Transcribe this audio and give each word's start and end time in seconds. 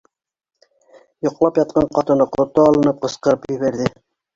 -Йоҡлап 1.29 1.61
ятҡан 1.63 1.95
ҡатыны 2.01 2.31
ҡото 2.41 2.67
алынып 2.67 3.03
ҡысҡырып 3.09 3.51
ебәрҙе. 3.59 3.97